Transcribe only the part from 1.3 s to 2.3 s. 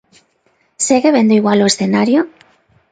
igual o escenario?